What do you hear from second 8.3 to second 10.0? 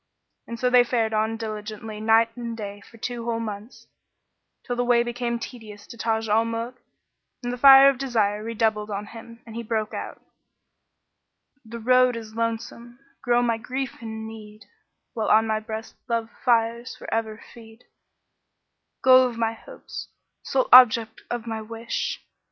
redoubled on him; and he broke